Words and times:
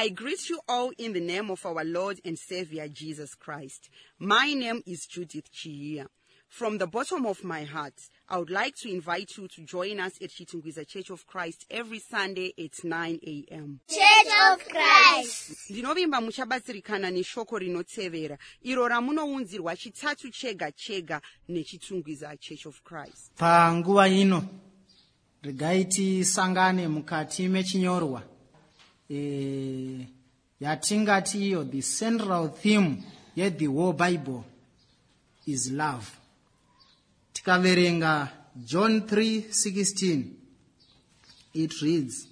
I 0.00 0.08
greet 0.08 0.48
you 0.48 0.58
all 0.66 0.92
in 0.96 1.12
the 1.12 1.20
name 1.20 1.50
of 1.50 1.66
our 1.66 1.84
Lord 1.84 2.20
and 2.24 2.38
Savior 2.38 2.88
Jesus 2.88 3.34
Christ. 3.34 3.90
My 4.18 4.54
name 4.54 4.82
is 4.86 5.04
Judith 5.04 5.52
Chihia. 5.52 6.06
From 6.48 6.78
the 6.78 6.86
bottom 6.86 7.26
of 7.26 7.44
my 7.44 7.64
heart, 7.64 7.92
I 8.26 8.38
would 8.38 8.48
like 8.48 8.74
to 8.76 8.88
invite 8.90 9.36
you 9.36 9.46
to 9.46 9.62
join 9.66 10.00
us 10.00 10.12
at 10.22 10.30
Chitungwiza 10.30 10.86
Church 10.88 11.10
of 11.10 11.26
Christ 11.26 11.66
every 11.70 11.98
Sunday 11.98 12.54
at 12.58 12.82
9 12.82 13.20
a.m. 13.26 13.80
Church 13.88 14.32
of 14.52 14.66
Christ. 14.68 15.70
ndinovimba 15.70 16.20
muchabatsirikana 16.20 17.10
neshoko 17.10 17.58
rinotevera 17.58 18.38
iro 18.62 18.88
ramunounzirwa 18.88 19.76
chitatu 19.76 20.30
chega 20.30 20.72
chega 20.72 21.20
nechitungwiza 21.48 22.36
church 22.36 22.66
of 22.66 22.82
christ 22.82 23.32
panguva 23.36 24.08
ino 24.08 24.42
regai 25.42 25.84
tisangane 25.84 26.88
mukati 26.88 27.48
mechinyorwa 27.48 28.22
Eh, 29.10 29.16
e, 29.16 30.08
yatingati 30.60 31.46
iyo 31.46 31.64
the 31.64 31.82
central 31.82 32.48
theme 32.62 33.02
yethe 33.36 33.66
whole 33.66 33.92
bible 33.92 34.44
is 35.46 35.70
love. 35.70 36.06
Tikaverenga 37.32 38.30
john 38.64 39.00
3:16 39.00 40.24
it 41.54 41.72
reads 41.82 42.28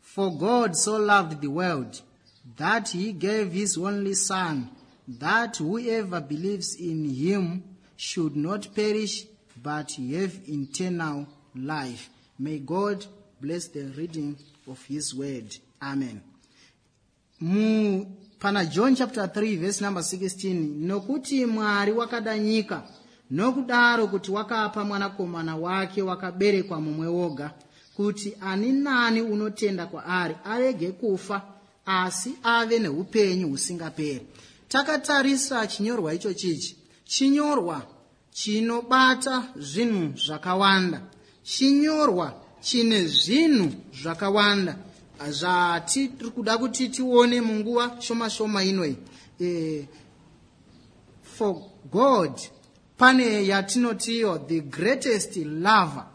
for 0.00 0.30
god 0.38 0.74
so 0.74 0.98
loved 0.98 1.40
the 1.40 1.46
world 1.46 2.02
that 2.56 2.88
he 2.88 3.12
gave 3.12 3.52
his 3.52 3.78
only 3.78 4.14
son 4.14 4.70
that 5.06 5.56
whoever 5.58 6.20
believes 6.20 6.74
in 6.74 7.04
him 7.04 7.62
should 7.96 8.34
not 8.34 8.74
perish 8.74 9.24
but 9.62 9.92
have 9.92 10.40
eternal 10.48 11.26
life. 11.54 12.10
May 12.38 12.58
god 12.58 13.06
bless 13.42 13.66
the 13.68 13.82
reading 13.98 14.36
of 14.70 14.80
his 14.86 15.12
word. 15.14 15.56
Amen. 15.82 16.22
Pana 18.38 18.64
john 18.66 18.94
chapter 18.94 19.26
3 19.26 19.56
verse 19.56 19.80
number 19.80 20.00
16 20.02 20.86
nokuti 20.86 21.46
mwari 21.46 21.92
wakada 21.92 22.38
nyika 22.38 22.82
nokudaro 23.30 24.06
kuti 24.06 24.30
wakapa 24.30 24.84
mwanakomana 24.84 25.56
wake 25.56 26.02
wakaberekwa 26.02 26.80
mumwe 26.80 27.06
woga 27.06 27.50
kuti 27.96 28.36
ani 28.40 28.72
nani 28.72 29.20
unotenda 29.20 29.86
kwaari 29.86 30.34
arege 30.44 30.92
kufa 30.92 31.42
asi 31.86 32.34
ave 32.42 32.78
neupenyu 32.78 33.48
husingaperi. 33.48 34.26
Takatarisa 34.68 35.66
chinyorwa 35.66 36.14
icho 36.14 36.34
chichi 36.34 36.76
chinyorwa 37.04 37.82
chinobata 38.30 39.44
zvinhu 39.56 40.16
zvakawanda. 40.16 41.00
Chinyorwa 41.42 42.42
chine 42.62 43.04
zvinhu 43.06 43.72
zvakawanda. 44.02 44.76
Zvatiri 45.28 46.30
kuda 46.34 46.58
kuti 46.58 46.88
tione 46.88 47.40
munguva 47.40 48.00
shoma 48.00 48.30
shoma 48.30 48.64
inoi 48.64 48.96
e, 49.40 49.88
for 51.22 51.62
god 51.90 52.40
pane 52.96 53.46
yatinotiyo 53.46 54.38
the 54.48 54.60
greatest 54.60 55.36
lover. 55.36 56.06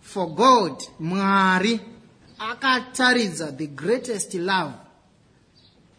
For 0.00 0.26
god 0.34 0.82
mwari 1.00 1.80
akataridza 2.38 3.52
the 3.52 3.66
greatest 3.66 4.34
love. 4.34 4.74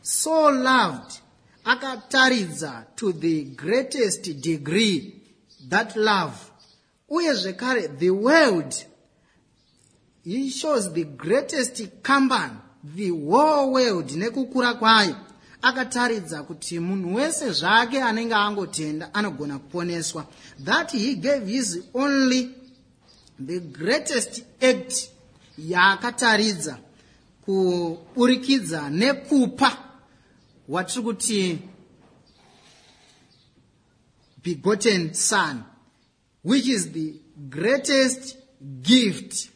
So 0.02 0.50
loved 0.50 1.20
akataridza 1.66 2.86
to 2.96 3.14
the 3.14 3.44
greatest 3.44 4.42
degree 4.42 5.14
that 5.70 5.96
love. 5.96 6.36
Uye 7.10 7.34
zvekare 7.34 7.88
the 8.00 8.10
world 8.10 8.86
he 10.24 10.50
shows 10.50 10.94
the 10.94 11.04
greatest 11.04 12.04
company 12.04 12.54
the 12.84 13.10
whole 13.10 13.72
world 13.72 14.12
nekukura 14.12 14.74
kwayo. 14.74 15.16
Akataridza 15.62 16.44
kuti 16.44 16.80
munhu 16.80 17.16
wese 17.16 17.52
zvake 17.52 18.02
anenge 18.04 18.36
angotenda 18.36 19.14
anogona 19.14 19.60
kuponeswa. 19.60 20.26
That 20.64 20.92
he 20.92 21.16
gave 21.16 21.48
his 21.48 21.80
only 21.94 22.50
the 23.40 23.60
greatest 23.60 24.44
act 24.62 25.10
yaakataridza 25.58 26.78
kuburikidza 27.46 28.90
nekupa. 28.90 29.78
Watiri 30.70 31.04
kuti 31.04 31.60
begotten 34.44 35.14
son 35.14 35.64
which 36.44 36.68
is 36.68 36.92
the 36.92 37.14
greatest 37.50 38.38
gift 38.82 39.50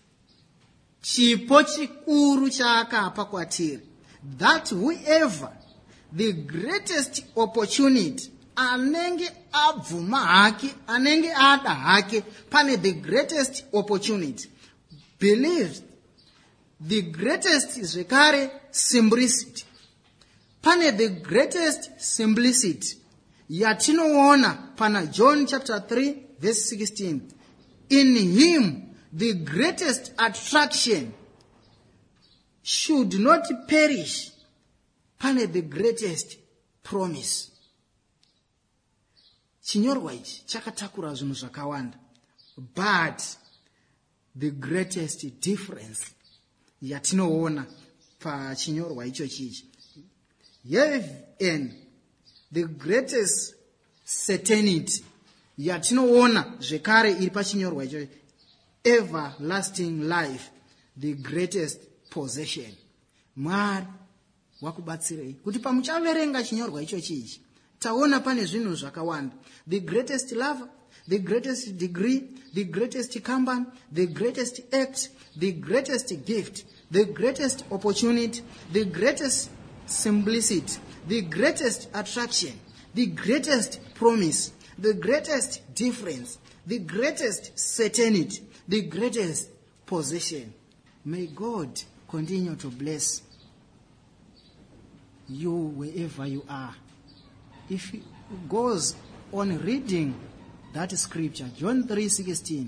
chipo 1.04 1.64
chikuru 1.64 2.50
chaakapa 2.50 3.26
kwatiri. 3.26 3.80
That 4.38 4.70
whoever 4.70 5.52
the 6.12 6.34
greatest 6.34 7.24
opportunity 7.36 8.32
anenge 8.56 9.30
abvuma 9.52 10.20
hake 10.26 10.76
anenge 10.88 11.32
ada 11.34 11.74
hake 11.74 12.24
pane 12.50 12.78
the 12.78 12.94
greatest 12.94 13.66
opportunity. 13.74 14.50
Believes 15.20 15.84
the 16.80 17.02
greatest 17.02 17.80
zvekare 17.80 18.50
simplicity. 18.72 19.66
Pane 20.62 20.92
the 20.98 21.10
greatest 21.10 21.90
simplicity 21.98 22.98
yatinoona 23.50 24.76
pana 24.76 25.06
john 25.08 25.46
chapter 25.46 25.80
3 25.80 26.16
verse 26.40 26.76
16 26.76 27.22
in 27.90 28.16
him 28.16 28.93
the 29.14 29.34
greatest 29.34 30.12
attraction 30.18 31.14
should 32.64 33.14
not 33.20 33.46
perish 33.68 34.32
pane 35.20 35.52
the 35.52 35.62
greatest 35.62 36.38
promise. 36.84 37.50
Chinyorwa 39.64 40.14
ichi 40.14 40.44
chakatakura 40.46 41.14
zvinhu 41.14 41.36
zvakawanda 41.36 41.98
but 42.76 43.38
the 44.36 44.52
greatest 44.52 45.26
difference 45.40 46.14
yatinoona 46.82 47.66
pachinyorwa 48.20 49.06
icho 49.06 49.28
chichi 49.28 49.66
heaven 50.70 51.74
the 52.52 52.64
greatest 52.64 53.56
certainty 54.06 55.04
yatinoona 55.58 56.58
zvekare 56.60 57.12
iri 57.12 57.30
pachinyorwa 57.30 57.86
icho 57.86 58.08
everlasting 58.86 60.02
life 60.08 60.52
the 60.98 61.14
greatest 61.14 61.80
possession 62.10 62.74
mwari 63.36 63.86
wakubatsirei 64.62 65.34
kuti 65.34 65.60
pamuchaverenga 65.60 66.44
chinyorwa 66.44 66.84
icho 66.84 67.02
chichi 67.02 67.42
taona 67.80 68.20
pane 68.20 68.46
zvinhu 68.46 68.76
zvakawanda 68.76 69.36
the 69.70 69.80
greatest 69.80 70.32
lover 70.32 70.68
the 71.10 71.20
greatest 71.20 71.70
degree 71.70 72.24
the 72.54 72.64
greatest 72.64 73.22
company 73.22 73.66
the 73.94 74.08
greatest 74.08 74.74
act 74.74 75.10
the 75.40 75.52
greatest 75.52 76.14
gift 76.26 76.66
the 76.92 77.06
greatest 77.06 77.66
opportunity 77.72 78.44
the 78.74 78.86
greatest 78.86 79.50
simplicity 79.86 80.80
the 81.08 81.22
greatest 81.22 81.90
attraction 81.94 82.54
the 82.96 83.06
greatest 83.06 83.80
promise 83.94 84.52
the 84.82 84.94
greatest 84.94 85.62
difference 85.74 86.40
the 86.68 86.80
greatest 86.80 87.52
certainty 87.56 88.44
the 88.68 88.82
greatest 88.82 89.50
possession 89.86 90.54
may 91.06 91.28
god 91.28 91.70
continue 92.08 92.56
to 92.56 92.70
bless 92.70 93.22
you 95.30 95.52
wherever 95.52 96.26
you 96.28 96.44
are. 96.50 96.76
If 97.70 97.94
it 97.94 98.04
goes 98.50 98.96
on 99.32 99.58
reading 99.60 100.14
that 100.74 100.92
scripture 100.98 101.50
john 101.58 101.84
3:16 101.84 102.66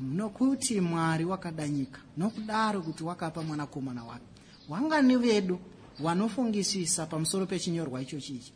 nokuti 0.00 0.80
mwari 0.80 1.24
wakada 1.24 1.68
nyika 1.68 2.00
nokudaro 2.16 2.82
kuti 2.82 3.04
wakapa 3.04 3.42
mwanakomana 3.42 4.04
wake. 4.04 4.24
Wangani 4.68 5.16
vedu 5.16 5.58
vanofungisisa 5.98 7.06
pamusoro 7.06 7.46
pechinyorwa 7.46 8.02
icho 8.02 8.20
chichi 8.20 8.52